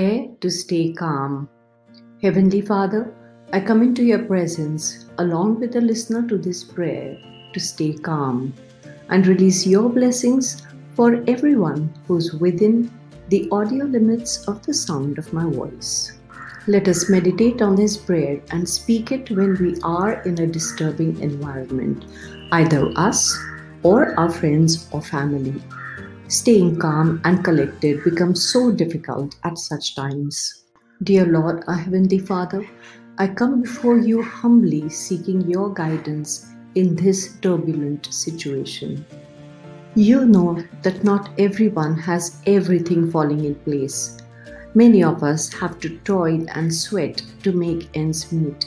[0.00, 1.46] Prayer to stay calm.
[2.22, 3.12] Heavenly Father,
[3.52, 7.18] I come into your presence along with the listener to this prayer
[7.52, 8.54] to stay calm
[9.10, 10.62] and release your blessings
[10.94, 12.90] for everyone who's within
[13.28, 16.12] the audio limits of the sound of my voice.
[16.66, 21.20] Let us meditate on this prayer and speak it when we are in a disturbing
[21.20, 22.06] environment,
[22.52, 23.36] either us
[23.82, 25.60] or our friends or family.
[26.30, 30.62] Staying calm and collected becomes so difficult at such times.
[31.02, 32.64] Dear Lord, our Heavenly Father,
[33.18, 36.46] I come before you humbly seeking your guidance
[36.76, 39.04] in this turbulent situation.
[39.96, 44.16] You know that not everyone has everything falling in place.
[44.74, 48.66] Many of us have to toil and sweat to make ends meet.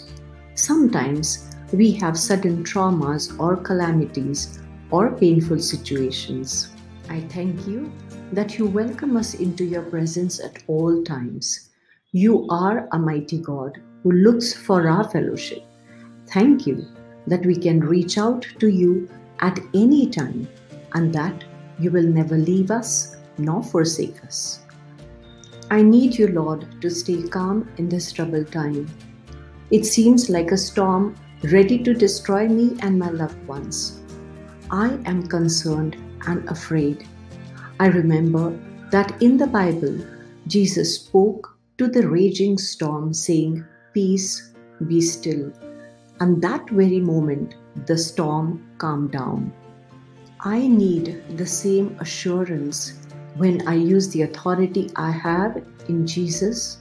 [0.56, 4.60] Sometimes we have sudden traumas or calamities
[4.92, 6.74] or painful situations.
[7.10, 7.92] I thank you
[8.32, 11.70] that you welcome us into your presence at all times.
[12.12, 15.64] You are a mighty God who looks for our fellowship.
[16.28, 16.88] Thank you
[17.28, 20.48] that we can reach out to you at any time
[20.94, 21.44] and that
[21.80, 24.62] you will never leave us nor forsake us.
[25.72, 28.90] I need you, Lord, to stay calm in this troubled time.
[29.72, 34.02] It seems like a storm ready to destroy me and my loved ones.
[34.72, 37.08] I am concerned and afraid.
[37.80, 38.58] I remember
[38.92, 39.98] that in the Bible,
[40.48, 44.52] Jesus spoke to the raging storm, saying, Peace,
[44.88, 45.52] be still.
[46.20, 49.52] And that very moment, the storm calmed down.
[50.40, 52.94] I need the same assurance
[53.38, 56.80] when I use the authority I have in Jesus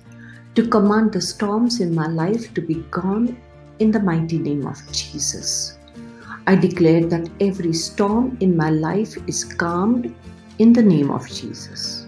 [0.55, 3.41] to command the storms in my life to be gone
[3.79, 5.79] in the mighty name of Jesus.
[6.45, 10.13] I declare that every storm in my life is calmed
[10.59, 12.07] in the name of Jesus.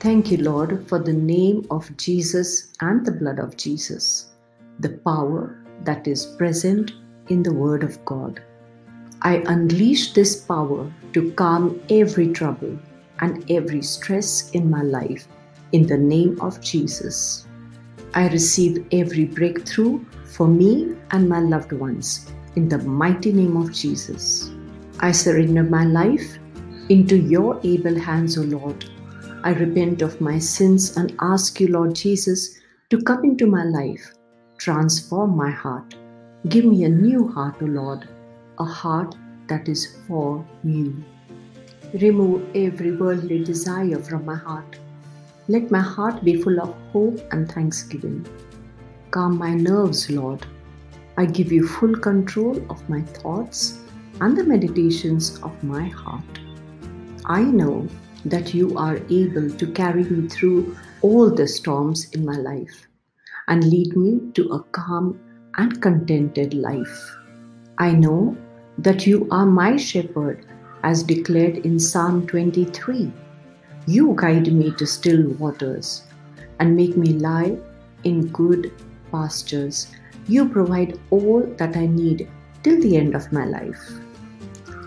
[0.00, 4.32] Thank you, Lord, for the name of Jesus and the blood of Jesus,
[4.80, 6.92] the power that is present
[7.28, 8.42] in the Word of God.
[9.22, 12.76] I unleash this power to calm every trouble
[13.20, 15.28] and every stress in my life
[15.70, 17.46] in the name of Jesus.
[18.14, 23.72] I receive every breakthrough for me and my loved ones in the mighty name of
[23.72, 24.50] Jesus.
[25.00, 26.38] I surrender my life
[26.88, 28.84] into your able hands, O Lord.
[29.42, 32.60] I repent of my sins and ask you, Lord Jesus,
[32.90, 34.14] to come into my life,
[34.58, 35.94] transform my heart.
[36.48, 38.08] Give me a new heart, O Lord,
[38.58, 39.16] a heart
[39.48, 41.02] that is for you.
[41.94, 44.78] Remove every worldly desire from my heart.
[45.48, 48.26] Let my heart be full of hope and thanksgiving.
[49.10, 50.46] Calm my nerves, Lord
[51.16, 53.78] I give you full control of my thoughts
[54.20, 56.40] and the meditations of my heart.
[57.26, 57.86] I know
[58.24, 62.88] that you are able to carry me through all the storms in my life
[63.48, 65.20] and lead me to a calm
[65.56, 67.16] and contented life.
[67.78, 68.36] I know
[68.78, 70.46] that you are my shepherd,
[70.82, 73.12] as declared in Psalm 23.
[73.86, 76.02] You guide me to still waters
[76.58, 77.56] and make me lie
[78.04, 78.72] in good
[79.14, 79.86] pastures
[80.26, 82.28] you provide all that I need
[82.62, 83.82] till the end of my life.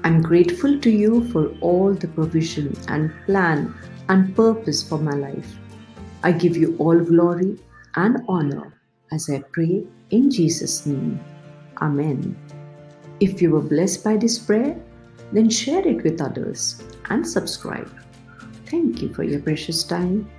[0.04, 3.74] I'm grateful to you for all the provision and plan
[4.10, 5.56] and purpose for my life.
[6.24, 7.58] I give you all glory
[7.96, 8.74] and honor
[9.12, 11.20] as I pray in Jesus' name.
[11.82, 12.36] Amen.
[13.20, 14.80] If you were blessed by this prayer,
[15.32, 17.92] then share it with others and subscribe.
[18.66, 20.30] Thank you for your precious time.